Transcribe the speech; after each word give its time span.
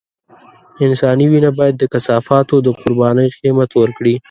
انساني 0.85 1.25
وينه 1.31 1.49
بايد 1.57 1.75
د 1.79 1.83
کثافاتو 1.93 2.55
د 2.65 2.67
قربانۍ 2.81 3.27
قيمت 3.41 3.71
ورکړي. 3.75 4.15